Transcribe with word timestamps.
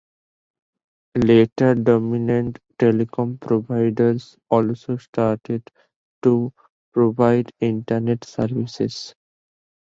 Later 1.15 1.75
dominant 1.75 2.57
telecom 2.79 3.39
providers 3.39 4.35
also 4.49 4.97
started 4.97 5.69
to 6.23 6.51
provide 6.91 7.51
Internet 7.59 8.23
services. 8.25 9.13